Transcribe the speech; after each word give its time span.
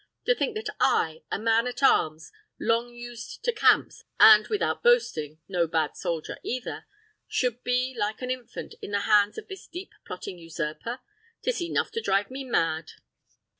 To 0.25 0.33
think 0.33 0.55
that 0.55 0.73
I, 0.79 1.21
a 1.31 1.37
man 1.37 1.67
at 1.67 1.83
arms, 1.83 2.31
long 2.59 2.91
used 2.91 3.43
to 3.43 3.51
camps, 3.53 4.03
and, 4.19 4.47
without 4.47 4.81
boasting, 4.81 5.41
on 5.53 5.67
bad 5.67 5.95
soldier 5.95 6.39
either, 6.41 6.87
should 7.27 7.63
be, 7.63 7.93
like 7.95 8.23
an 8.23 8.31
infant, 8.31 8.73
in 8.81 8.89
the 8.93 9.01
hands 9.01 9.37
of 9.37 9.47
this 9.47 9.67
deep 9.67 9.93
plotting 10.03 10.39
usurper! 10.39 11.01
'Tis 11.43 11.61
enough 11.61 11.91
to 11.91 12.01
drive 12.01 12.31
me 12.31 12.43
mad!" 12.43 12.93